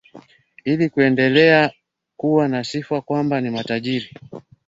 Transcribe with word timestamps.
ili 0.63 0.89
kuendelea 0.89 1.71
kuwa 2.17 2.47
na 2.47 2.63
sifa 2.63 3.01
kwamba 3.01 3.41
ni 3.41 3.49
matajiri 3.49 4.17